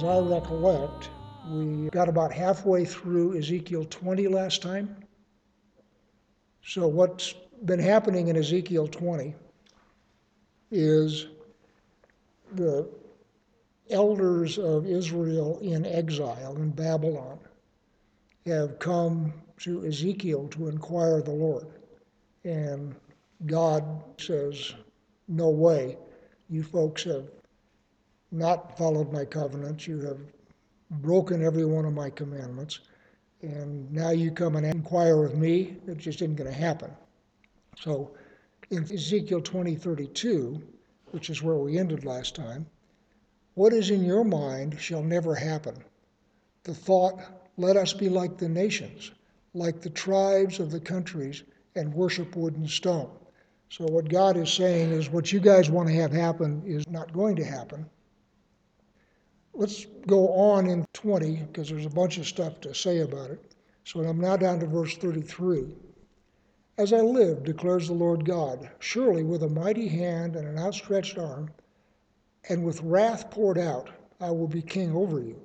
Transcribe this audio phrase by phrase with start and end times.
[0.00, 1.10] as I recollect,
[1.50, 4.96] we got about halfway through Ezekiel 20 last time.
[6.64, 9.34] So, what's been happening in Ezekiel 20
[10.70, 11.26] is
[12.52, 12.88] the
[13.90, 17.38] elders of Israel in exile in Babylon
[18.46, 21.66] have come to Ezekiel to inquire of the Lord.
[22.44, 22.94] And
[23.44, 23.84] God
[24.18, 24.72] says,
[25.28, 25.98] No way.
[26.48, 27.28] You folks have
[28.30, 29.86] not followed my covenants.
[29.86, 30.18] You have
[30.90, 32.80] broken every one of my commandments.
[33.42, 35.76] And now you come and inquire of me.
[35.86, 36.90] It just isn't going to happen.
[37.78, 38.10] So
[38.70, 40.62] in Ezekiel 20 32,
[41.12, 42.66] which is where we ended last time,
[43.54, 45.74] what is in your mind shall never happen.
[46.64, 47.18] The thought,
[47.56, 49.10] let us be like the nations,
[49.54, 51.42] like the tribes of the countries,
[51.74, 53.10] and worship wood and stone.
[53.70, 57.12] So, what God is saying is what you guys want to have happen is not
[57.12, 57.88] going to happen.
[59.52, 63.54] Let's go on in 20 because there's a bunch of stuff to say about it.
[63.84, 65.74] So, I'm now down to verse 33.
[66.78, 71.18] As I live, declares the Lord God, surely with a mighty hand and an outstretched
[71.18, 71.50] arm,
[72.48, 73.90] and with wrath poured out,
[74.20, 75.40] I will be king over you.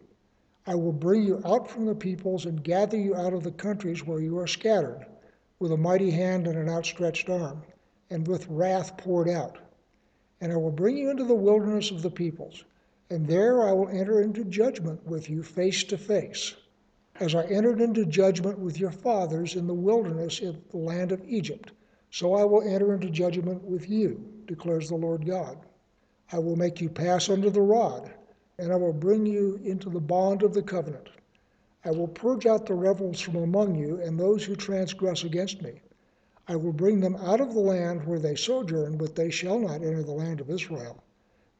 [0.67, 4.06] I will bring you out from the peoples and gather you out of the countries
[4.06, 5.06] where you are scattered,
[5.59, 7.64] with a mighty hand and an outstretched arm,
[8.09, 9.58] and with wrath poured out.
[10.42, 12.64] And I will bring you into the wilderness of the peoples,
[13.09, 16.56] and there I will enter into judgment with you face to face,
[17.20, 21.23] as I entered into judgment with your fathers in the wilderness in the land of
[21.28, 21.72] Egypt.
[22.09, 25.58] So I will enter into judgment with you, declares the Lord God.
[26.31, 28.11] I will make you pass under the rod,
[28.58, 31.09] and I will bring you into the bond of the covenant.
[31.83, 35.81] I will purge out the rebels from among you and those who transgress against me.
[36.48, 39.83] I will bring them out of the land where they sojourn, but they shall not
[39.83, 41.03] enter the land of Israel.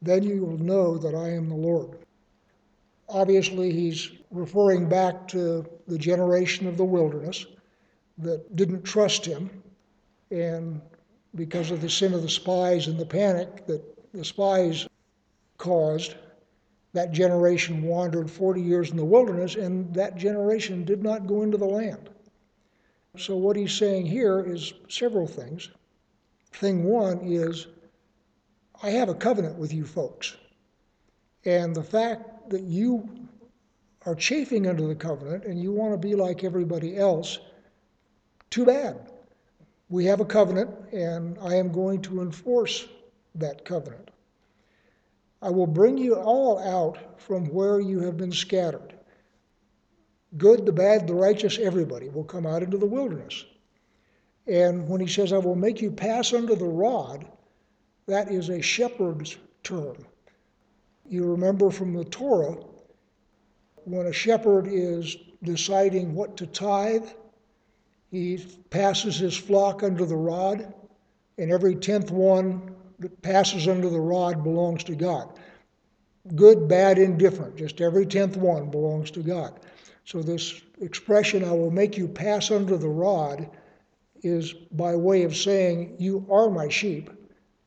[0.02, 1.98] Then you will know that I am the Lord.
[3.08, 7.46] Obviously, he's referring back to the generation of the wilderness
[8.18, 9.50] that didn't trust him,
[10.32, 10.82] and
[11.36, 13.82] because of the sin of the spies and the panic that
[14.14, 14.88] the spies
[15.58, 16.16] caused,
[16.94, 21.58] that generation wandered 40 years in the wilderness, and that generation did not go into
[21.58, 22.10] the land.
[23.18, 25.70] So, what he's saying here is several things.
[26.54, 27.68] Thing one is,
[28.84, 30.36] I have a covenant with you folks.
[31.46, 33.10] And the fact that you
[34.06, 37.40] are chafing under the covenant and you want to be like everybody else,
[38.50, 39.12] too bad.
[39.90, 42.88] We have a covenant, and I am going to enforce
[43.36, 44.10] that covenant.
[45.42, 48.96] I will bring you all out from where you have been scattered.
[50.38, 53.46] Good, the bad, the righteous, everybody will come out into the wilderness.
[54.48, 57.28] And when he says, I will make you pass under the rod,
[58.08, 59.96] that is a shepherd's term.
[61.08, 62.58] You remember from the Torah,
[63.86, 67.08] when a shepherd is deciding what to tithe,
[68.12, 70.74] he passes his flock under the rod,
[71.38, 75.40] and every tenth one that passes under the rod belongs to God.
[76.36, 79.60] Good, bad, indifferent, just every tenth one belongs to God.
[80.06, 83.50] So, this expression, I will make you pass under the rod,
[84.24, 87.10] is by way of saying, You are my sheep,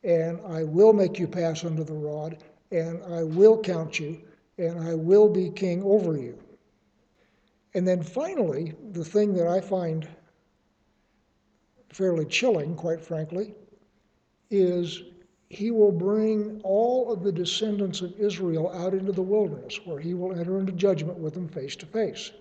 [0.03, 4.19] and I will make you pass under the rod, and I will count you,
[4.57, 6.37] and I will be king over you.
[7.73, 10.07] And then finally, the thing that I find
[11.91, 13.53] fairly chilling, quite frankly,
[14.49, 15.03] is
[15.49, 20.13] he will bring all of the descendants of Israel out into the wilderness, where he
[20.13, 22.31] will enter into judgment with them face to face.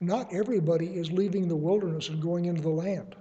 [0.00, 3.14] Not everybody is leaving the wilderness and going into the land.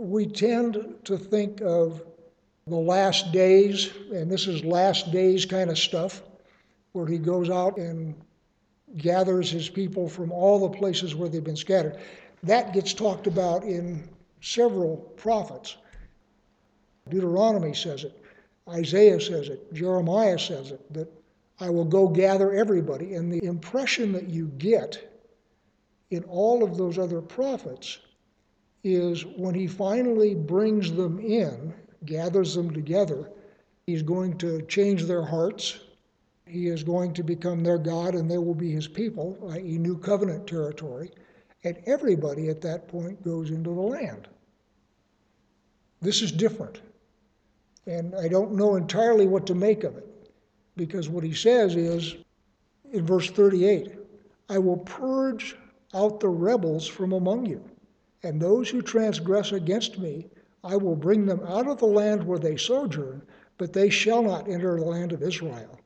[0.00, 2.02] We tend to think of
[2.68, 6.22] the last days, and this is last days kind of stuff,
[6.92, 8.14] where he goes out and
[8.96, 11.98] gathers his people from all the places where they've been scattered.
[12.44, 14.08] That gets talked about in
[14.40, 15.76] several prophets.
[17.08, 18.22] Deuteronomy says it,
[18.68, 21.12] Isaiah says it, Jeremiah says it, that
[21.58, 23.14] I will go gather everybody.
[23.14, 25.20] And the impression that you get
[26.10, 27.98] in all of those other prophets
[28.84, 33.30] is when he finally brings them in, gathers them together,
[33.86, 35.80] he's going to change their hearts.
[36.46, 39.98] He is going to become their God and they will be his people, i.e., new
[39.98, 41.10] covenant territory.
[41.64, 44.28] And everybody at that point goes into the land.
[46.00, 46.80] This is different.
[47.86, 50.06] And I don't know entirely what to make of it
[50.76, 52.16] because what he says is
[52.92, 53.94] in verse 38
[54.50, 55.56] I will purge
[55.94, 57.62] out the rebels from among you,
[58.22, 60.26] and those who transgress against me,
[60.64, 63.22] I will bring them out of the land where they sojourn,
[63.58, 65.78] but they shall not enter the land of Israel.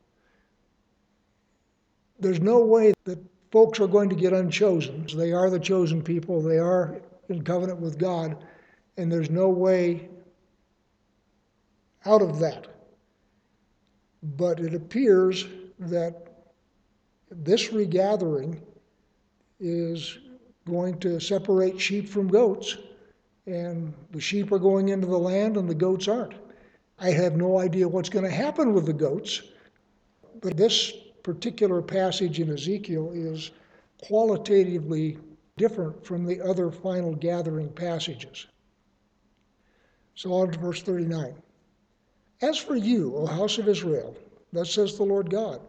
[2.23, 3.19] there's no way that
[3.51, 5.07] folks are going to get unchosen.
[5.15, 8.37] They are the chosen people, they are in covenant with God,
[8.97, 10.09] and there's no way
[12.07, 12.69] out of that.
[14.23, 15.47] But it appears
[15.81, 16.29] that
[17.31, 18.61] this regathering
[19.59, 20.19] is
[20.67, 22.77] going to separate sheep from goats,
[23.47, 26.35] and the sheep are going into the land and the goats aren't.
[26.99, 29.43] I have no idea what's going to happen with the goats,
[30.41, 30.93] but this
[31.23, 33.51] particular passage in Ezekiel is
[34.03, 35.19] qualitatively
[35.57, 38.47] different from the other final gathering passages.
[40.15, 41.35] So on to verse 39.
[42.43, 44.17] As for you, O house of Israel,
[44.53, 45.61] thus says the Lord God,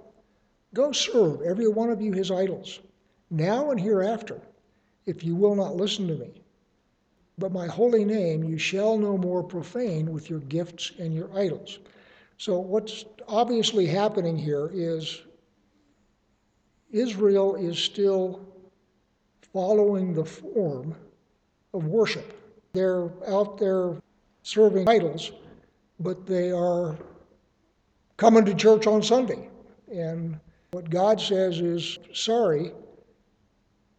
[0.74, 2.80] go serve every one of you his idols,
[3.30, 4.42] now and hereafter,
[5.06, 6.42] if you will not listen to me.
[7.38, 11.80] But my holy name you shall no more profane with your gifts and your idols.
[12.38, 15.22] So, what's obviously happening here is
[16.92, 18.42] Israel is still
[19.52, 20.96] following the form
[21.74, 22.40] of worship.
[22.74, 23.96] They're out there
[24.44, 25.32] serving idols,
[26.00, 26.98] but they are
[28.18, 29.50] coming to church on Sunday.
[29.92, 30.40] And
[30.72, 32.72] what God says is, sorry,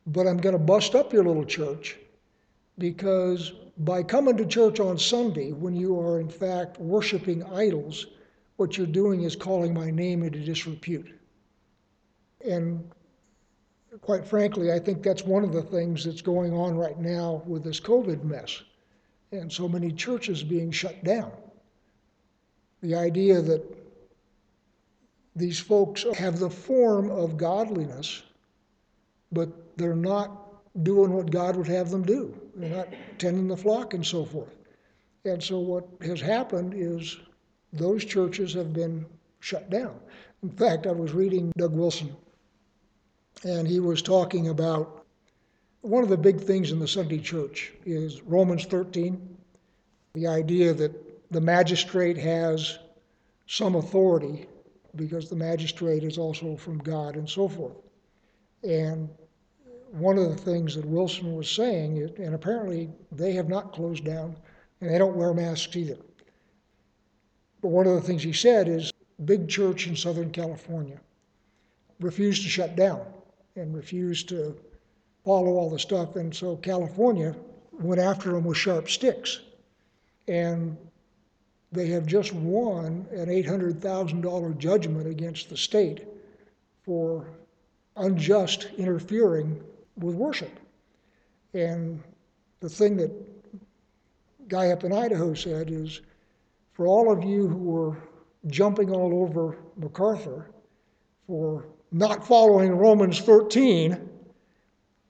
[0.07, 1.97] but I'm going to bust up your little church
[2.79, 8.07] because by coming to church on Sunday, when you are in fact worshiping idols,
[8.57, 11.13] what you're doing is calling my name into disrepute.
[12.47, 12.91] And
[14.01, 17.65] quite frankly, I think that's one of the things that's going on right now with
[17.65, 18.63] this COVID mess
[19.33, 21.33] and so many churches being shut down.
[22.83, 23.63] The idea that
[25.35, 28.23] these folks have the form of godliness,
[29.33, 30.41] but they're not
[30.83, 32.39] doing what God would have them do.
[32.55, 32.89] They're not
[33.19, 34.55] tending the flock and so forth.
[35.25, 37.17] And so what has happened is
[37.73, 39.07] those churches have been
[39.41, 39.99] shut down.
[40.43, 42.15] In fact, I was reading Doug Wilson,
[43.45, 45.05] and he was talking about
[45.81, 49.37] one of the big things in the Sunday church is Romans 13,
[50.15, 50.93] the idea that
[51.31, 52.79] the magistrate has
[53.47, 54.47] some authority
[54.97, 57.77] because the magistrate is also from God and so forth.
[58.63, 59.11] And
[59.95, 64.37] one of the things that Wilson was saying, and apparently they have not closed down,
[64.81, 65.97] and they don't wear masks either.
[67.63, 68.93] But one of the things he said is
[69.25, 71.01] big church in Southern California
[72.01, 73.07] refused to shut down
[73.55, 74.57] and refused to
[75.25, 76.17] follow all the stuff.
[76.17, 77.35] And so California
[77.73, 79.41] went after them with sharp sticks.
[80.27, 80.77] And
[81.71, 86.07] they have just won an $800,000 judgment against the state
[86.85, 87.27] for
[87.97, 89.63] unjust interfering
[89.97, 90.59] with worship.
[91.53, 92.03] And
[92.61, 93.13] the thing that
[94.49, 96.01] guy up in Idaho said is
[96.73, 97.97] for all of you who were
[98.49, 100.51] jumping all over MacArthur
[101.27, 104.09] for not following Romans 13,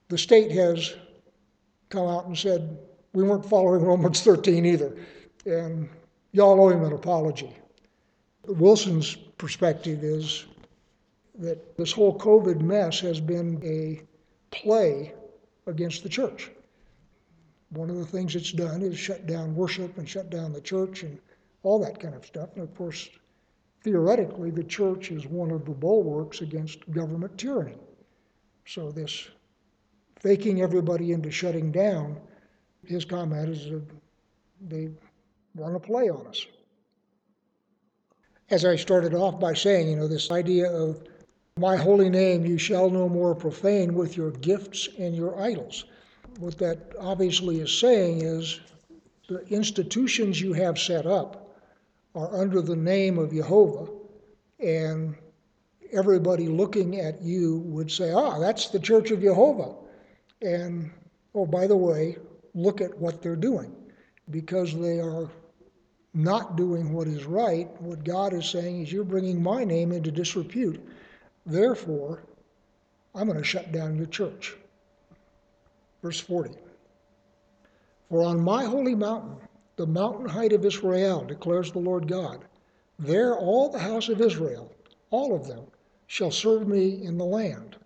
[0.08, 0.94] the state has
[1.88, 2.78] come out and said,
[3.14, 4.96] we weren't following Romans 13 either.
[5.46, 5.88] And
[6.32, 7.50] y'all owe him an apology.
[8.46, 10.44] Wilson's perspective is
[11.38, 14.02] that this whole COVID mess has been a
[14.54, 15.12] play
[15.66, 16.50] against the church.
[17.70, 21.02] One of the things it's done is shut down worship and shut down the church
[21.02, 21.18] and
[21.62, 22.50] all that kind of stuff.
[22.54, 23.08] And of course,
[23.82, 27.76] theoretically, the church is one of the bulwarks against government tyranny.
[28.66, 29.28] So, this
[30.20, 32.18] faking everybody into shutting down,
[32.86, 33.84] his comment is that
[34.68, 34.88] they
[35.54, 36.46] want to play on us.
[38.50, 41.02] As I started off by saying, you know, this idea of
[41.60, 45.84] my holy name you shall no more profane with your gifts and your idols.
[46.40, 48.58] What that obviously is saying is
[49.28, 51.56] the institutions you have set up
[52.16, 53.88] are under the name of Jehovah,
[54.58, 55.14] and
[55.92, 59.76] everybody looking at you would say, ah, that's the Church of Jehovah.
[60.42, 60.90] And,
[61.36, 62.16] oh, by the way,
[62.54, 63.72] look at what they're doing.
[64.28, 65.30] Because they are
[66.14, 70.10] not doing what is right, what God is saying is, you're bringing my name into
[70.10, 70.84] disrepute.
[71.46, 72.22] Therefore,
[73.14, 74.56] I'm going to shut down your church.
[76.02, 76.50] Verse 40
[78.08, 79.36] For on my holy mountain,
[79.76, 82.44] the mountain height of Israel, declares the Lord God,
[82.98, 84.72] there all the house of Israel,
[85.10, 85.64] all of them,
[86.06, 87.76] shall serve me in the land.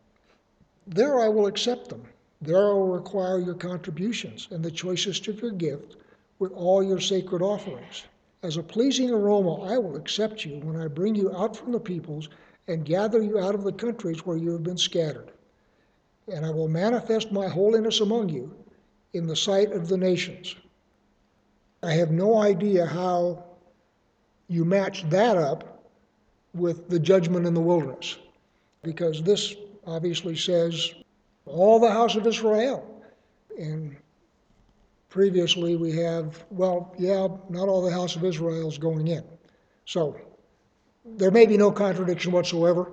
[0.86, 2.02] There I will accept them.
[2.40, 5.96] There I will require your contributions and the choicest of your gift
[6.38, 8.04] with all your sacred offerings.
[8.42, 11.80] As a pleasing aroma, I will accept you when I bring you out from the
[11.80, 12.28] peoples
[12.68, 15.32] and gather you out of the countries where you have been scattered.
[16.32, 18.54] And I will manifest my holiness among you
[19.14, 20.54] in the sight of the nations.
[21.82, 23.44] I have no idea how
[24.48, 25.82] you match that up
[26.54, 28.18] with the judgment in the wilderness.
[28.82, 29.54] because this
[29.87, 30.94] obviously says
[31.46, 33.02] all the house of Israel.
[33.58, 33.96] And
[35.08, 39.25] previously we have, well, yeah, not all the house of Israel is going in.
[39.84, 40.16] So
[41.16, 42.90] there may be no contradiction whatsoever.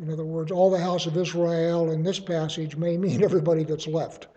[0.00, 3.86] In other words, all the house of Israel in this passage may mean everybody that's
[3.86, 4.28] left.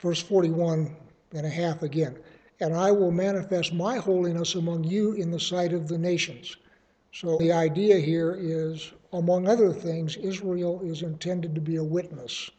[0.00, 0.96] Verse 41
[1.32, 2.18] and a half again.
[2.60, 6.56] And I will manifest my holiness among you in the sight of the nations.
[7.12, 12.50] So the idea here is, among other things, Israel is intended to be a witness.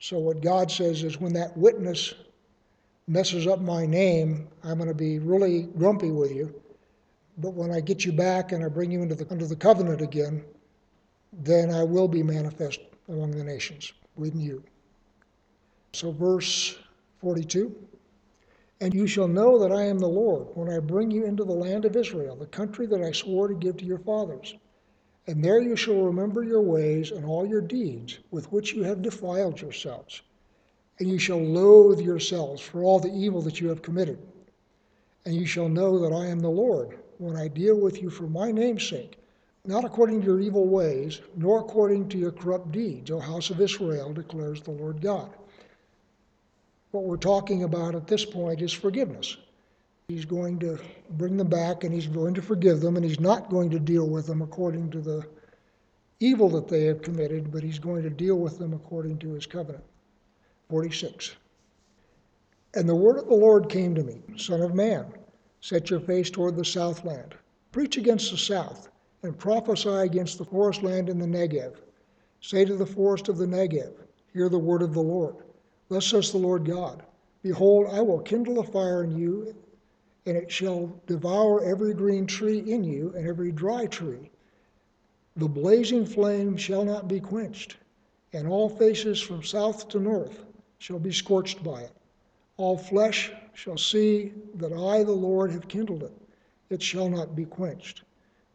[0.00, 2.14] So what God says is, when that witness
[3.06, 6.61] messes up my name, I'm going to be really grumpy with you.
[7.38, 10.02] But when I get you back and I bring you into the, under the covenant
[10.02, 10.44] again,
[11.32, 14.62] then I will be manifest among the nations with you.
[15.94, 16.78] So, verse
[17.20, 17.74] 42
[18.80, 21.52] And you shall know that I am the Lord when I bring you into the
[21.52, 24.54] land of Israel, the country that I swore to give to your fathers.
[25.26, 29.02] And there you shall remember your ways and all your deeds with which you have
[29.02, 30.20] defiled yourselves.
[30.98, 34.18] And you shall loathe yourselves for all the evil that you have committed.
[35.24, 38.24] And you shall know that I am the Lord when I deal with you for
[38.24, 39.18] my name's sake,
[39.64, 43.60] not according to your evil ways, nor according to your corrupt deeds, O house of
[43.60, 45.30] Israel, declares the Lord God.
[46.90, 49.36] What we're talking about at this point is forgiveness.
[50.08, 50.78] He's going to
[51.10, 54.08] bring them back and he's going to forgive them, and he's not going to deal
[54.08, 55.24] with them according to the
[56.18, 59.46] evil that they have committed, but he's going to deal with them according to his
[59.46, 59.84] covenant.
[60.68, 61.36] 46.
[62.74, 65.06] And the word of the Lord came to me, Son of man.
[65.64, 67.36] Set your face toward the southland.
[67.70, 68.90] Preach against the south,
[69.22, 71.76] and prophesy against the forest land in the Negev.
[72.40, 73.92] Say to the forest of the Negev,
[74.32, 75.36] Hear the word of the Lord.
[75.88, 77.04] Thus says the Lord God
[77.42, 79.54] Behold, I will kindle a fire in you,
[80.26, 84.32] and it shall devour every green tree in you, and every dry tree.
[85.36, 87.76] The blazing flame shall not be quenched,
[88.32, 90.44] and all faces from south to north
[90.78, 91.92] shall be scorched by it.
[92.62, 96.12] All flesh shall see that I, the Lord, have kindled it.
[96.70, 98.04] It shall not be quenched.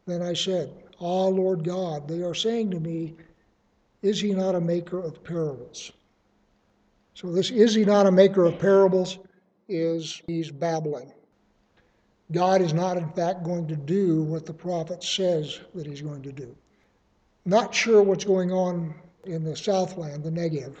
[0.06, 3.16] Then I said, Ah, Lord God, they are saying to me,
[4.00, 5.92] Is he not a maker of parables?
[7.12, 9.18] So, this is he not a maker of parables
[9.68, 11.12] is he's babbling.
[12.32, 16.22] God is not, in fact, going to do what the prophet says that he's going
[16.22, 16.56] to do.
[17.44, 20.76] Not sure what's going on in the Southland, the Negev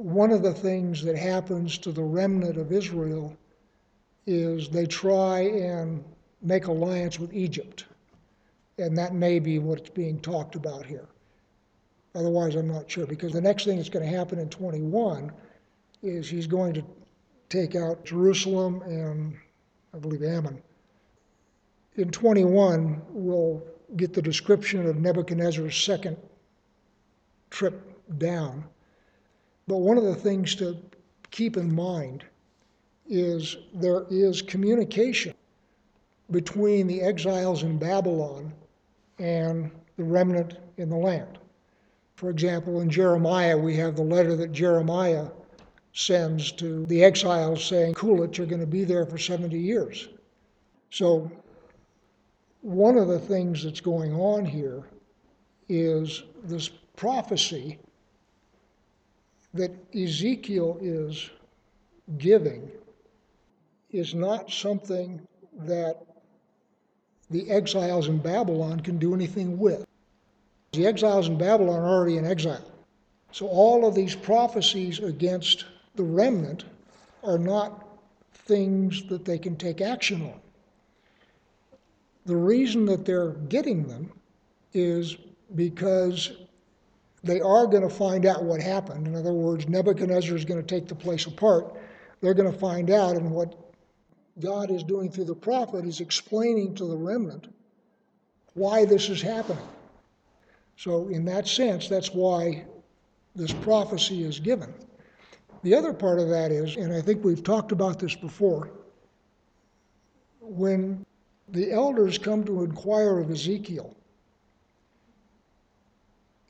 [0.00, 3.36] one of the things that happens to the remnant of Israel
[4.26, 6.02] is they try and
[6.40, 7.84] make alliance with Egypt.
[8.78, 11.06] And that may be what's being talked about here.
[12.14, 15.30] Otherwise, I'm not sure, because the next thing that's going to happen in 21
[16.02, 16.82] is he's going to
[17.50, 19.36] take out Jerusalem and,
[19.94, 20.62] I believe, Ammon.
[21.96, 23.62] In 21, we'll
[23.96, 26.16] get the description of Nebuchadnezzar's second
[27.50, 27.78] trip
[28.16, 28.64] down.
[29.66, 30.76] But one of the things to
[31.30, 32.24] keep in mind
[33.08, 35.34] is there is communication
[36.30, 38.52] between the exiles in Babylon
[39.18, 41.38] and the remnant in the land.
[42.14, 45.28] For example, in Jeremiah, we have the letter that Jeremiah
[45.92, 50.08] sends to the exiles saying, Cool it, you're going to be there for 70 years.
[50.90, 51.30] So,
[52.62, 54.84] one of the things that's going on here
[55.68, 57.78] is this prophecy
[59.54, 61.30] that Ezekiel is
[62.18, 62.70] giving
[63.90, 65.20] is not something
[65.58, 66.04] that
[67.30, 69.86] the exiles in Babylon can do anything with.
[70.72, 72.64] The exiles in Babylon are already in exile.
[73.32, 75.64] So all of these prophecies against
[75.94, 76.64] the remnant
[77.22, 77.86] are not
[78.32, 80.40] things that they can take action on.
[82.26, 84.12] The reason that they're getting them
[84.72, 85.16] is
[85.54, 86.32] because
[87.22, 89.06] they are going to find out what happened.
[89.06, 91.76] In other words, Nebuchadnezzar is going to take the place apart.
[92.20, 93.54] They're going to find out, and what
[94.40, 97.48] God is doing through the prophet is explaining to the remnant
[98.54, 99.66] why this is happening.
[100.76, 102.64] So, in that sense, that's why
[103.36, 104.72] this prophecy is given.
[105.62, 108.70] The other part of that is, and I think we've talked about this before,
[110.40, 111.04] when
[111.48, 113.94] the elders come to inquire of Ezekiel,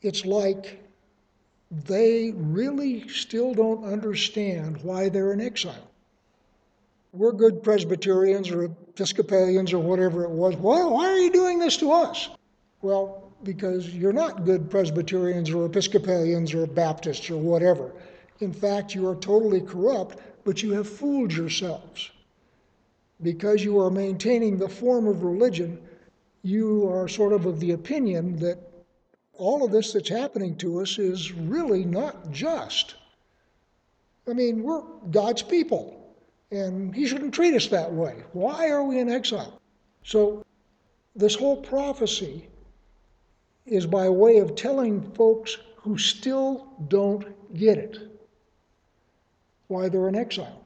[0.01, 0.83] it's like
[1.71, 5.87] they really still don't understand why they're in exile.
[7.13, 10.55] We're good Presbyterians or Episcopalians or whatever it was.
[10.55, 12.29] Why, why are you doing this to us?
[12.81, 17.91] Well, because you're not good Presbyterians or Episcopalians or Baptists or whatever.
[18.39, 22.11] In fact, you are totally corrupt, but you have fooled yourselves.
[23.21, 25.79] Because you are maintaining the form of religion
[26.43, 28.70] you are sort of of the opinion that
[29.33, 32.95] all of this that's happening to us is really not just.
[34.27, 36.15] I mean, we're God's people,
[36.51, 38.23] and He shouldn't treat us that way.
[38.33, 39.59] Why are we in exile?
[40.03, 40.45] So,
[41.15, 42.47] this whole prophecy
[43.65, 47.97] is by way of telling folks who still don't get it
[49.67, 50.65] why they're in exile.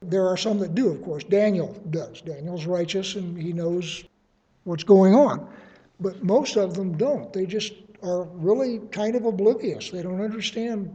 [0.00, 1.22] There are some that do, of course.
[1.24, 2.20] Daniel does.
[2.20, 4.04] Daniel's righteous and he knows
[4.64, 5.48] what's going on.
[6.00, 7.32] But most of them don't.
[7.32, 9.90] They just are really kind of oblivious.
[9.90, 10.94] They don't understand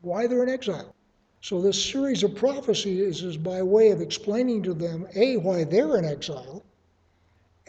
[0.00, 0.94] why they're in exile.
[1.40, 5.96] So, this series of prophecies is by way of explaining to them A, why they're
[5.96, 6.64] in exile,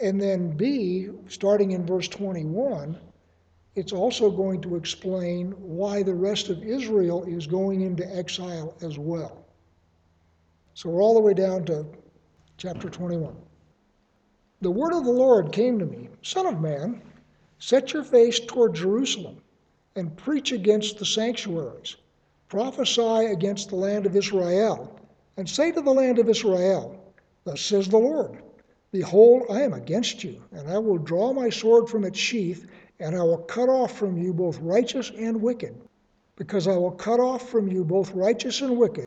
[0.00, 2.98] and then B, starting in verse 21,
[3.76, 8.98] it's also going to explain why the rest of Israel is going into exile as
[8.98, 9.44] well.
[10.74, 11.86] So we're all the way down to
[12.56, 13.36] chapter 21.
[14.62, 17.00] The word of the Lord came to me Son of man,
[17.60, 19.36] set your face toward Jerusalem
[19.94, 21.96] and preach against the sanctuaries.
[22.48, 24.98] Prophesy against the land of Israel,
[25.36, 27.00] and say to the land of Israel,
[27.44, 28.42] Thus says the Lord
[28.92, 32.66] Behold, I am against you, and I will draw my sword from its sheath,
[32.98, 35.80] and I will cut off from you both righteous and wicked.
[36.34, 39.06] Because I will cut off from you both righteous and wicked.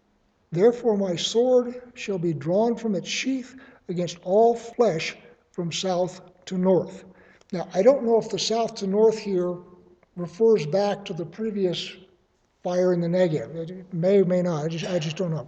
[0.52, 3.56] Therefore my sword shall be drawn from its sheath
[3.90, 5.18] against all flesh
[5.52, 7.04] from south to north.
[7.54, 9.56] Now, I don't know if the south to north here
[10.16, 11.96] refers back to the previous
[12.64, 13.56] fire in the Negev.
[13.56, 14.66] It may or may not.
[14.66, 15.48] I just, I just don't know.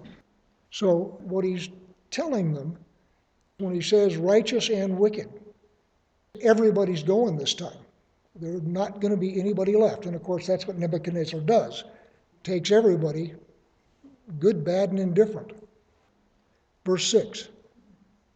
[0.69, 1.69] So, what he's
[2.11, 2.77] telling them
[3.57, 5.29] when he says righteous and wicked.
[6.41, 7.77] Everybody's going this time.
[8.35, 10.05] There's not going to be anybody left.
[10.05, 11.85] And of course, that's what Nebuchadnezzar does
[12.43, 13.33] takes everybody,
[14.39, 15.51] good, bad, and indifferent.
[16.85, 17.49] Verse 6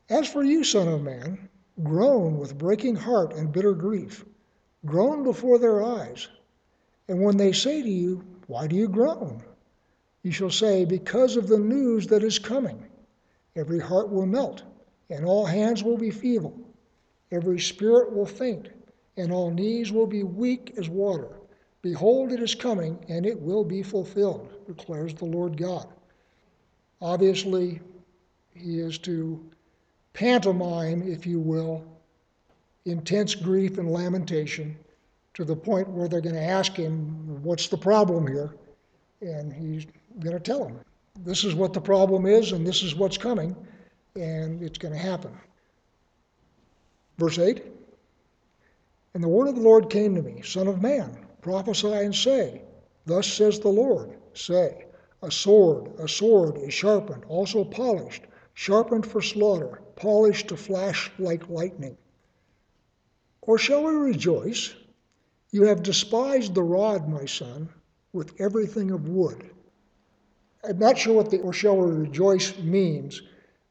[0.10, 1.50] As for you, Son of Man,
[1.84, 4.26] groan with breaking heart and bitter grief.
[4.86, 6.28] Groan before their eyes.
[7.08, 9.44] And when they say to you, Why do you groan?
[10.24, 12.86] You shall say, Because of the news that is coming.
[13.56, 14.64] Every heart will melt
[15.10, 16.58] and all hands will be feeble.
[17.32, 18.70] Every spirit will faint,
[19.18, 21.30] and all knees will be weak as water.
[21.82, 25.88] Behold, it is coming, and it will be fulfilled, declares the Lord God.
[27.02, 27.82] Obviously,
[28.54, 29.44] he is to
[30.20, 31.82] pantomime, if you will,
[32.84, 34.78] intense grief and lamentation
[35.34, 38.54] to the point where they're going to ask him, What's the problem here?
[39.22, 39.86] And he's
[40.20, 40.78] going to tell them,
[41.24, 43.56] This is what the problem is, and this is what's coming
[44.16, 45.32] and it's going to happen.
[47.18, 47.64] Verse 8
[49.14, 52.64] And the word of the Lord came to me, Son of man, prophesy and say,
[53.06, 54.86] Thus says the Lord, say,
[55.22, 58.24] A sword, a sword is sharpened, also polished,
[58.60, 61.96] sharpened for slaughter, polished to flash like lightning.
[63.40, 64.74] Or shall we rejoice?
[65.52, 67.70] You have despised the rod, my son,
[68.12, 69.50] with everything of wood.
[70.68, 73.22] I'm not sure what the or shall we rejoice means.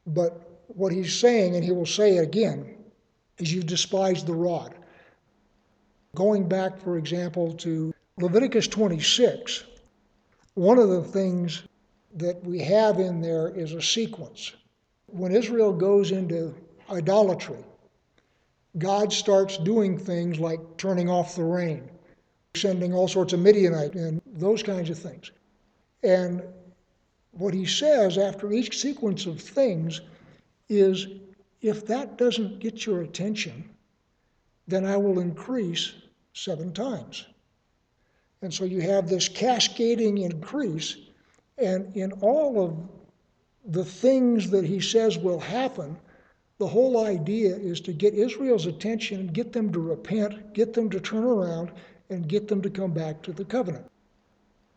[0.07, 2.75] But what he's saying, and he will say it again,
[3.37, 4.75] is you despise the rod.
[6.15, 9.65] Going back, for example, to Leviticus 26,
[10.55, 11.65] one of the things
[12.15, 14.55] that we have in there is a sequence.
[15.09, 16.55] When Israel goes into
[16.91, 17.65] idolatry,
[18.77, 21.91] God starts doing things like turning off the rain,
[22.55, 25.33] sending all sorts of Midianite and those kinds of things.
[26.03, 26.43] And
[27.33, 30.01] what he says after each sequence of things
[30.69, 31.07] is
[31.63, 33.69] if that doesn't get your attention,
[34.67, 35.95] then I will increase
[36.35, 37.27] seven times.
[38.43, 40.97] And so you have this cascading increase,
[41.57, 42.77] and in all of
[43.69, 45.97] the things that he says will happen,
[46.59, 50.99] the whole idea is to get Israel's attention, get them to repent, get them to
[50.99, 51.71] turn around,
[52.11, 53.87] and get them to come back to the covenant.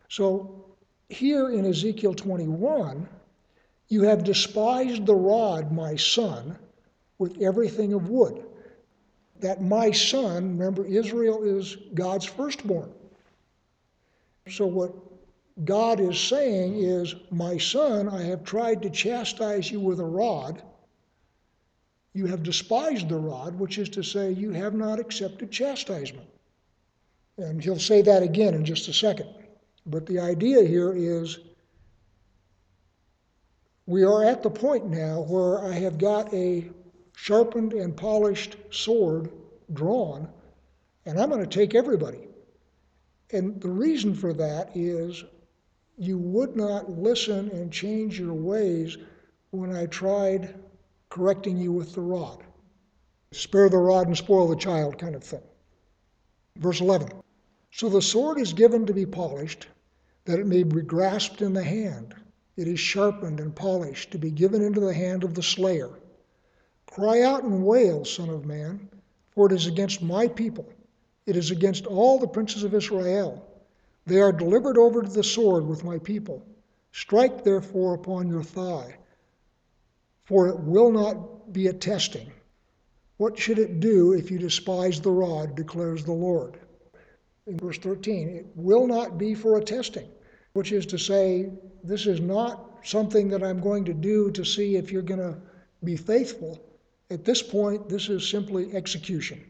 [0.08, 0.66] So
[1.08, 3.08] here in Ezekiel 21,
[3.88, 6.56] you have despised the rod, my son,
[7.18, 8.44] with everything of wood.
[9.40, 12.92] That my son, remember, Israel is God's firstborn.
[14.48, 14.94] So, what
[15.64, 20.62] God is saying is, My son, I have tried to chastise you with a rod.
[22.14, 26.28] You have despised the rod, which is to say, you have not accepted chastisement.
[27.38, 29.28] And he'll say that again in just a second.
[29.86, 31.38] But the idea here is
[33.86, 36.70] we are at the point now where I have got a
[37.16, 39.30] sharpened and polished sword
[39.72, 40.28] drawn,
[41.06, 42.28] and I'm going to take everybody.
[43.32, 45.24] And the reason for that is
[46.02, 48.96] you would not listen and change your ways
[49.52, 50.52] when I tried
[51.10, 52.42] correcting you with the rod.
[53.30, 55.44] spare the rod and spoil the child kind of thing.
[56.58, 57.08] Verse 11
[57.70, 59.68] So the sword is given to be polished,
[60.24, 62.16] that it may be grasped in the hand.
[62.56, 65.90] It is sharpened and polished to be given into the hand of the slayer.
[66.86, 68.88] Cry out and wail, Son of Man,
[69.30, 70.68] for it is against my people.
[71.26, 73.51] It is against all the princes of Israel.
[74.06, 76.44] They are delivered over to the sword with my people.
[76.92, 78.96] Strike therefore upon your thigh,
[80.24, 82.30] for it will not be a testing.
[83.16, 86.58] What should it do if you despise the rod, declares the Lord?
[87.46, 90.08] In verse 13, it will not be for a testing,
[90.52, 91.50] which is to say,
[91.82, 95.38] this is not something that I'm going to do to see if you're going to
[95.84, 96.60] be faithful.
[97.10, 99.42] At this point, this is simply execution.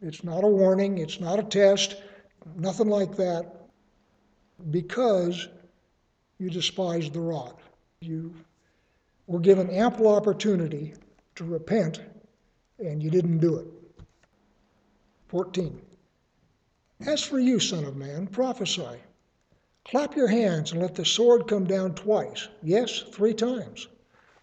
[0.00, 1.96] It's not a warning, it's not a test,
[2.56, 3.63] nothing like that,
[4.70, 5.48] because
[6.38, 7.54] you despised the rod.
[8.00, 8.34] You
[9.26, 10.94] were given ample opportunity
[11.36, 12.00] to repent,
[12.78, 13.66] and you didn't do it.
[15.28, 15.80] 14.
[17.06, 19.00] As for you, Son of Man, prophesy.
[19.84, 23.88] Clap your hands and let the sword come down twice, yes, three times.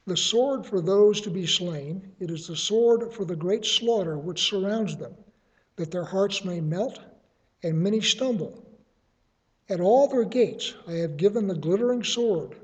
[0.06, 4.18] The sword for those to be slain, it is the sword for the great slaughter
[4.18, 5.16] which surrounds them,
[5.78, 7.00] that their hearts may melt
[7.64, 8.64] and many stumble.
[9.72, 12.58] At all their gates I have given the glittering sword.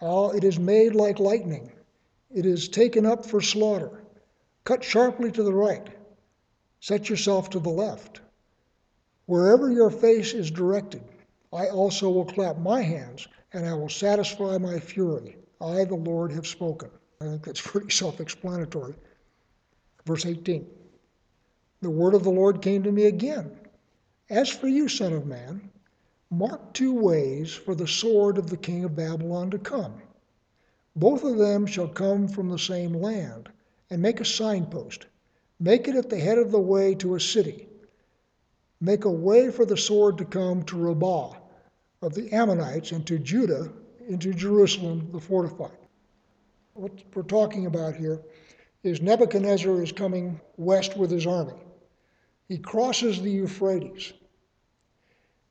[0.00, 1.72] All it is made like lightning.
[2.30, 4.04] It is taken up for slaughter.
[4.62, 5.84] Cut sharply to the right.
[6.78, 8.20] Set yourself to the left.
[9.26, 11.02] Wherever your face is directed,
[11.52, 15.36] I also will clap my hands, and I will satisfy my fury.
[15.60, 16.90] I, the Lord, have spoken.
[17.20, 18.94] I think that's pretty self explanatory.
[20.06, 20.64] Verse 18
[21.80, 23.58] The word of the Lord came to me again.
[24.30, 25.72] As for you, Son of Man,
[26.30, 30.02] mark two ways for the sword of the king of Babylon to come.
[30.96, 33.48] Both of them shall come from the same land,
[33.90, 35.06] and make a signpost.
[35.60, 37.68] Make it at the head of the way to a city.
[38.80, 41.36] Make a way for the sword to come to Rabbah
[42.02, 43.72] of the Ammonites and to Judah
[44.08, 45.78] into Jerusalem the fortified.
[46.74, 48.20] What we're talking about here
[48.82, 51.54] is Nebuchadnezzar is coming west with his army.
[52.48, 54.12] He crosses the Euphrates.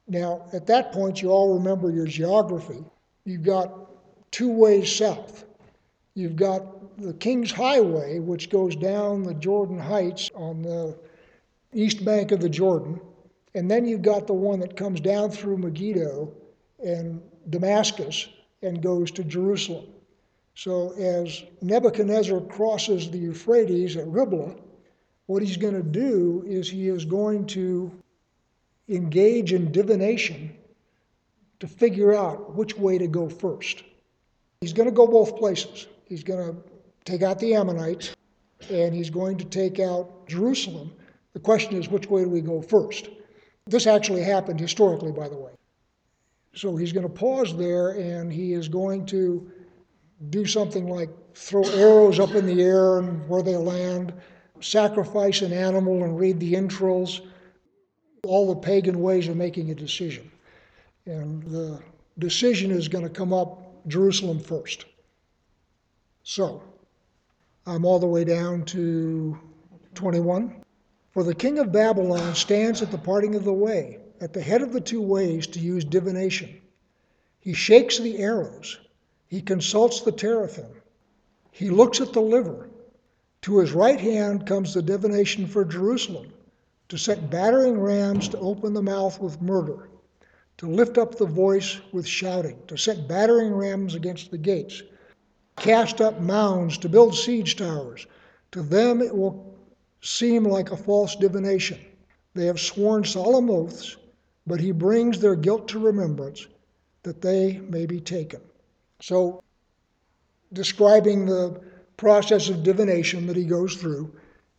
[0.07, 2.83] Now, at that point, you all remember your geography.
[3.25, 3.71] You've got
[4.31, 5.45] two ways south.
[6.15, 10.97] You've got the King's Highway, which goes down the Jordan Heights on the
[11.73, 12.99] east bank of the Jordan.
[13.55, 16.31] And then you've got the one that comes down through Megiddo
[16.83, 18.27] and Damascus
[18.61, 19.85] and goes to Jerusalem.
[20.55, 24.55] So as Nebuchadnezzar crosses the Euphrates at Riblah,
[25.25, 27.91] what he's going to do is he is going to
[28.89, 30.55] engage in divination
[31.59, 33.83] to figure out which way to go first.
[34.61, 35.87] He's going to go both places.
[36.05, 36.61] He's going to
[37.05, 38.15] take out the Ammonites
[38.69, 40.93] and he's going to take out Jerusalem.
[41.33, 43.09] The question is, which way do we go first?
[43.65, 45.51] This actually happened historically, by the way.
[46.55, 49.51] So he's going to pause there and he is going to
[50.29, 54.13] do something like throw arrows up in the air and where they land,
[54.61, 57.21] sacrifice an animal and read the entrails,
[58.25, 60.31] all the pagan ways of making a decision.
[61.05, 61.81] And the
[62.17, 64.85] decision is going to come up Jerusalem first.
[66.23, 66.63] So
[67.67, 69.37] I'm all the way down to
[69.95, 70.55] 21.
[71.11, 74.61] For the king of Babylon stands at the parting of the way at the head
[74.61, 76.61] of the two ways to use divination.
[77.41, 78.79] He shakes the arrows.
[79.27, 80.71] He consults the teraphim.
[81.51, 82.69] He looks at the liver.
[83.41, 86.31] To his right hand comes the divination for Jerusalem
[86.93, 89.89] to set battering rams to open the mouth with murder,
[90.57, 94.83] to lift up the voice with shouting, to set battering rams against the gates,
[95.55, 98.05] cast up mounds to build siege towers.
[98.51, 99.57] To them it will
[100.01, 101.79] seem like a false divination.
[102.35, 103.97] They have sworn solemn oaths
[104.45, 106.45] but he brings their guilt to remembrance
[107.01, 108.41] that they may be taken.
[109.01, 109.41] So,
[110.51, 111.59] describing the
[111.97, 114.13] process of divination that he goes through,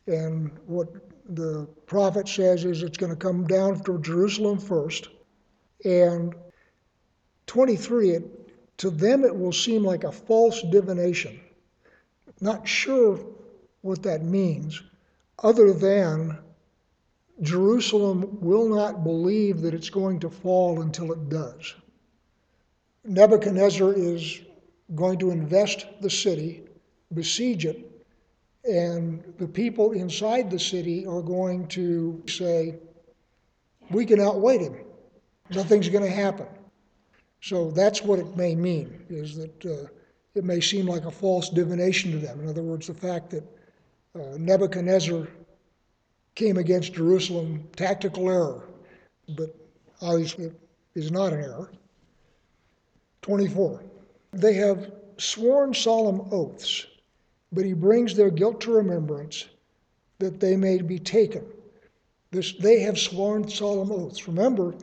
[0.08, 0.88] and what
[1.28, 5.08] the prophet says is it's going to come down to Jerusalem first.
[5.84, 6.34] And
[7.46, 11.40] 23, it, to them it will seem like a false divination.
[12.40, 13.20] Not sure
[13.82, 14.82] what that means,
[15.42, 16.38] other than
[17.42, 21.74] Jerusalem will not believe that it's going to fall until it does.
[23.04, 24.40] Nebuchadnezzar is
[24.94, 26.62] going to invest the city,
[27.12, 27.90] besiege it,
[28.64, 32.76] and the people inside the city are going to say,
[33.90, 34.76] We can outwait him.
[35.50, 36.46] Nothing's going to happen.
[37.40, 39.88] So that's what it may mean, is that uh,
[40.34, 42.40] it may seem like a false divination to them.
[42.40, 43.44] In other words, the fact that
[44.14, 45.28] uh, Nebuchadnezzar
[46.34, 48.68] came against Jerusalem, tactical error,
[49.36, 49.54] but
[50.00, 50.54] obviously it
[50.94, 51.70] is not an error.
[53.22, 53.82] 24.
[54.32, 56.86] They have sworn solemn oaths,
[57.54, 59.46] but he brings their guilt to remembrance
[60.18, 61.44] that they may be taken.
[62.30, 64.26] This, they have sworn solemn oaths.
[64.26, 64.74] Remember,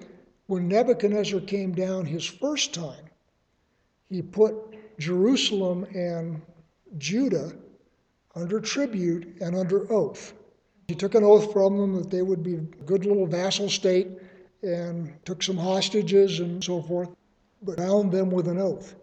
[0.47, 3.05] when Nebuchadnezzar came down his first time,
[4.09, 4.55] he put
[4.99, 6.41] Jerusalem and
[6.97, 7.53] Judah
[8.35, 10.33] under tribute and under oath.
[10.87, 14.09] He took an oath from them that they would be a good little vassal state
[14.61, 17.09] and took some hostages and so forth,
[17.61, 18.95] but bound them with an oath.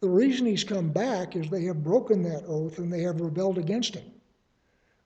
[0.00, 3.58] The reason he's come back is they have broken that oath and they have rebelled
[3.58, 4.04] against him.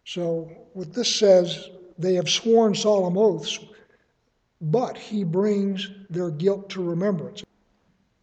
[0.04, 3.58] So, what this says, they have sworn solemn oaths,
[4.60, 7.44] but he brings their guilt to remembrance.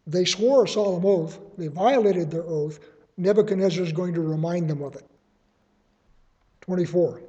[0.06, 2.80] They swore a solemn oath, they violated their oath,
[3.16, 5.04] Nebuchadnezzar is going to remind them of it.
[6.60, 7.20] 24.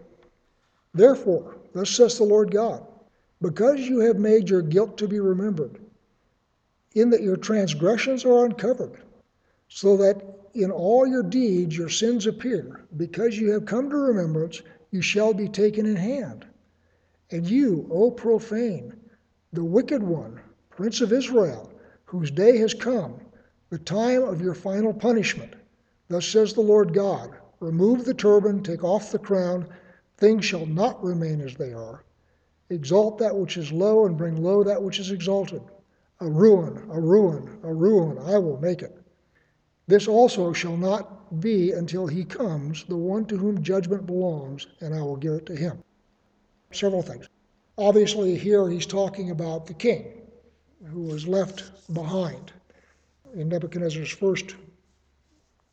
[0.94, 2.86] Therefore, thus says the Lord God,
[3.42, 5.80] because you have made your guilt to be remembered,
[6.94, 9.02] in that your transgressions are uncovered,
[9.70, 10.22] so that
[10.56, 15.34] in all your deeds your sins appear, because you have come to remembrance, you shall
[15.34, 16.46] be taken in hand.
[17.32, 19.00] And you, O profane,
[19.54, 21.72] the wicked one, Prince of Israel,
[22.06, 23.22] whose day has come,
[23.70, 25.54] the time of your final punishment.
[26.08, 29.68] Thus says the Lord God Remove the turban, take off the crown,
[30.18, 32.06] things shall not remain as they are.
[32.70, 35.62] Exalt that which is low, and bring low that which is exalted.
[36.22, 38.99] A ruin, a ruin, a ruin, I will make it.
[39.90, 44.94] This also shall not be until he comes, the one to whom judgment belongs, and
[44.94, 45.84] I will give it to him.
[46.72, 47.28] Several things.
[47.76, 50.22] Obviously, here he's talking about the king
[50.86, 52.54] who was left behind
[53.34, 54.56] in Nebuchadnezzar's first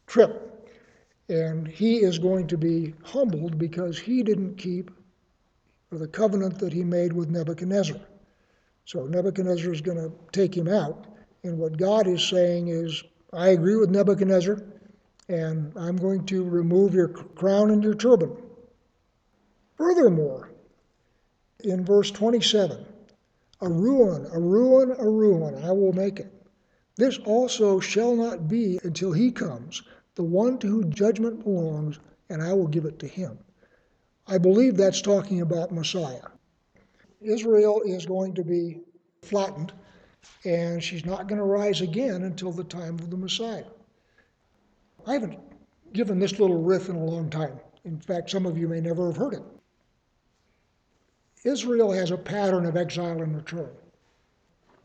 [0.07, 0.67] trip.
[1.29, 4.91] And he is going to be humbled because he didn't keep
[5.91, 8.01] the covenant that he made with Nebuchadnezzar.
[8.87, 11.05] So Nebuchadnezzar is going to take him out.
[11.45, 14.63] And what God is saying is, I agree with Nebuchadnezzar,
[15.29, 18.37] and I'm going to remove your crown and your turban.
[19.77, 20.51] Furthermore,
[21.65, 22.87] in verse 27,
[23.61, 26.33] a ruin, a ruin, a ruin, I will make it.
[26.97, 29.83] This also shall not be until he comes,
[30.15, 31.99] the one to whom judgment belongs,
[32.31, 33.39] and I will give it to him.
[34.27, 36.29] I believe that's talking about Messiah.
[37.21, 38.81] Israel is going to be
[39.23, 39.73] flattened,
[40.45, 43.65] and she's not going to rise again until the time of the Messiah.
[45.07, 45.39] I haven't
[45.93, 47.59] given this little riff in a long time.
[47.85, 49.43] In fact, some of you may never have heard it.
[51.45, 53.71] Israel has a pattern of exile and return.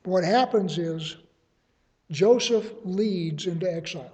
[0.03, 1.17] What happens is
[2.11, 4.11] Joseph leads into exile.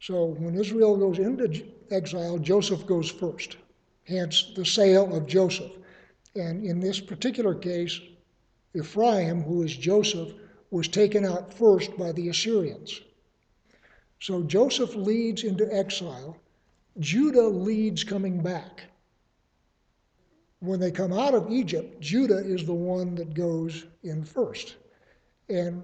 [0.00, 3.56] So when Israel goes into exile, Joseph goes first,
[4.04, 5.72] hence the sale of Joseph.
[6.34, 8.00] And in this particular case,
[8.74, 10.32] Ephraim, who is Joseph,
[10.70, 13.00] was taken out first by the Assyrians.
[14.20, 16.36] So Joseph leads into exile.
[16.98, 18.82] Judah leads coming back.
[20.60, 24.76] When they come out of Egypt, Judah is the one that goes in first.
[25.48, 25.82] And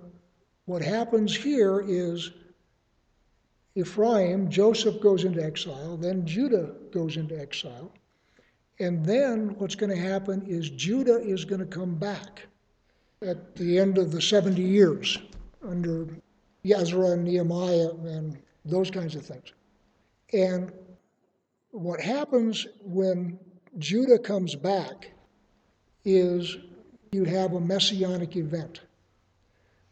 [0.67, 2.31] what happens here is
[3.75, 7.93] Ephraim, Joseph goes into exile, then Judah goes into exile.
[8.79, 12.47] And then what's going to happen is Judah is going to come back
[13.23, 15.19] at the end of the 70 years
[15.67, 16.07] under
[16.65, 19.53] Ezra and Nehemiah and those kinds of things.
[20.33, 20.73] And
[21.71, 23.39] what happens when
[23.79, 25.13] Judah comes back
[26.05, 26.57] is
[27.13, 28.81] you have a messianic event.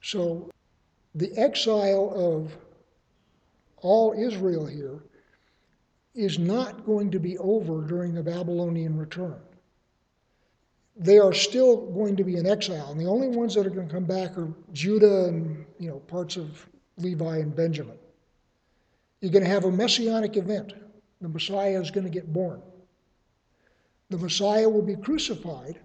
[0.02, 0.50] So
[1.14, 2.56] the exile of
[3.78, 5.02] all Israel here
[6.14, 9.40] is not going to be over during the Babylonian return.
[10.96, 13.88] They are still going to be in exile, and the only ones that are going
[13.88, 16.66] to come back are Judah and you know parts of
[16.98, 17.98] Levi and Benjamin.
[19.20, 20.74] You're going to have a messianic event.
[21.20, 22.62] The Messiah is going to get born
[24.10, 25.80] the Messiah will be crucified,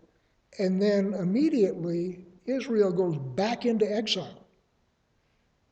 [0.60, 4.45] and then immediately Israel goes back into exile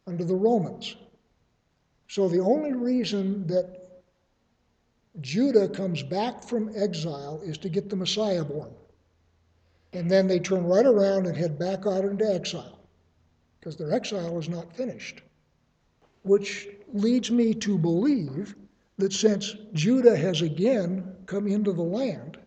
[0.06, 0.96] under the Romans.
[2.08, 4.02] So the only reason that
[5.20, 8.74] Judah comes back from exile is to get the Messiah born.
[9.94, 12.80] And then they turn right around and head back out into exile
[13.60, 15.22] because their exile is not finished.
[16.24, 18.56] Which leads me to believe
[18.98, 22.38] that since Judah has again come into the land,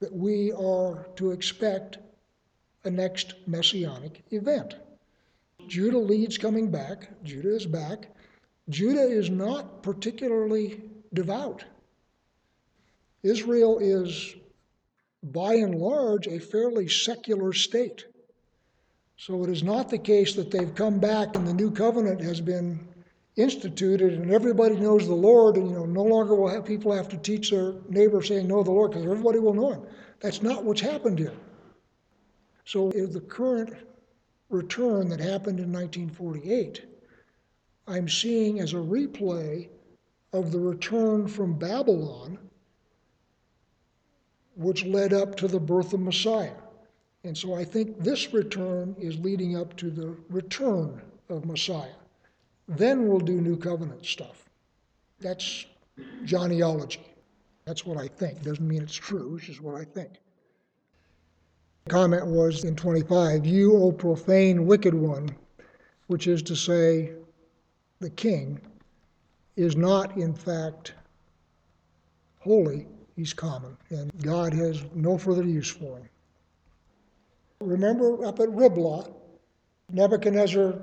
[0.00, 1.98] that we are to expect
[2.84, 4.76] a next messianic event.
[5.68, 7.08] Judah leads coming back.
[7.22, 8.08] Judah is back.
[8.68, 10.82] Judah is not particularly
[11.14, 11.64] devout.
[13.22, 14.34] Israel is
[15.22, 18.06] by and large, a fairly secular state.
[19.16, 22.40] So it is not the case that they've come back and the new covenant has
[22.40, 22.88] been
[23.36, 27.08] instituted and everybody knows the Lord, and you know, no longer will have people have
[27.10, 29.82] to teach their neighbor saying, Know the Lord, because everybody will know him.
[30.20, 31.34] That's not what's happened here.
[32.64, 33.74] So the current
[34.50, 36.84] return that happened in 1948,
[37.86, 39.68] I'm seeing as a replay
[40.32, 42.38] of the return from Babylon,
[44.56, 46.54] which led up to the birth of Messiah.
[47.24, 51.94] And so I think this return is leading up to the return of Messiah.
[52.68, 54.48] Then we'll do New Covenant stuff.
[55.20, 55.66] That's
[56.24, 57.00] Johnnyology.
[57.64, 58.42] That's what I think.
[58.42, 60.12] Doesn't mean it's true, it's just what I think.
[61.84, 65.28] The comment was in 25, You, O profane, wicked one,
[66.06, 67.12] which is to say,
[68.00, 68.60] the king,
[69.56, 70.94] is not in fact
[72.40, 72.86] holy,
[73.22, 76.08] he's common, and God has no further use for him.
[77.60, 79.08] Remember up at Riblah,
[79.92, 80.74] Nebuchadnezzar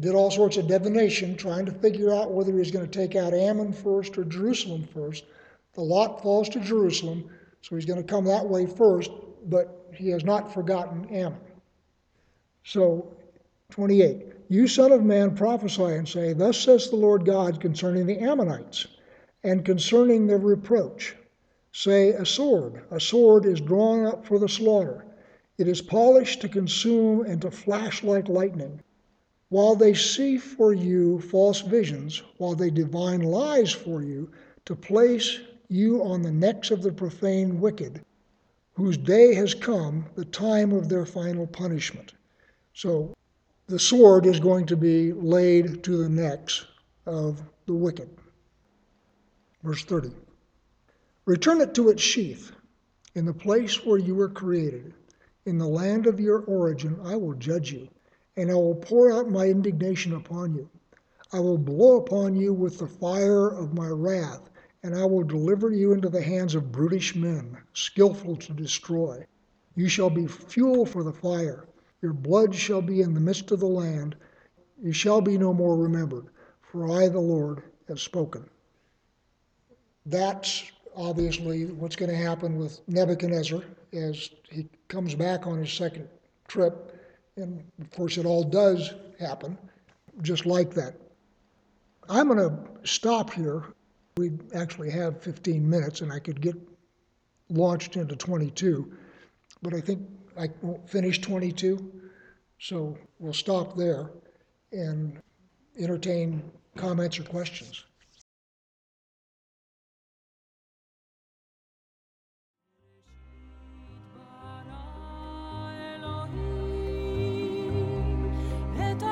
[0.00, 3.16] did all sorts of divination trying to figure out whether he was going to take
[3.16, 5.24] out Ammon first or Jerusalem first.
[5.74, 7.28] The lot falls to Jerusalem,
[7.60, 9.10] so he's going to come that way first,
[9.50, 11.38] but he has not forgotten Ammon.
[12.64, 13.12] So,
[13.72, 14.24] 28.
[14.48, 18.86] You, son of man, prophesy and say, Thus says the Lord God concerning the Ammonites
[19.42, 21.14] and concerning their reproach.
[21.76, 25.04] Say, A sword, a sword is drawn up for the slaughter.
[25.58, 28.80] It is polished to consume and to flash like lightning.
[29.48, 34.30] While they see for you false visions, while they divine lies for you,
[34.66, 38.04] to place you on the necks of the profane wicked,
[38.74, 42.14] whose day has come, the time of their final punishment.
[42.72, 43.12] So
[43.66, 46.66] the sword is going to be laid to the necks
[47.04, 48.10] of the wicked.
[49.64, 50.12] Verse 30
[51.26, 52.52] Return it to its sheath,
[53.14, 54.94] in the place where you were created.
[55.46, 57.88] In the land of your origin, I will judge you,
[58.36, 60.68] and I will pour out my indignation upon you.
[61.32, 64.50] I will blow upon you with the fire of my wrath
[64.84, 69.26] and I will deliver you into the hands of brutish men, skillful to destroy.
[69.74, 71.66] You shall be fuel for the fire.
[72.02, 74.14] Your blood shall be in the midst of the land.
[74.82, 76.26] You shall be no more remembered,
[76.60, 78.44] for I, the Lord, have spoken.
[80.04, 86.08] That's obviously what's going to happen with Nebuchadnezzar as he comes back on his second
[86.48, 87.00] trip.
[87.36, 89.58] And of course, it all does happen
[90.22, 90.94] just like that.
[92.08, 93.64] I'm going to stop here
[94.16, 96.54] we actually have 15 minutes and I could get
[97.50, 98.92] launched into 22,
[99.62, 100.00] but I think
[100.38, 101.92] I won't finish 22.
[102.60, 104.10] So we'll stop there
[104.72, 105.20] and
[105.78, 106.42] entertain
[106.76, 107.84] comments or questions.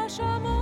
[0.09, 0.62] 沙漠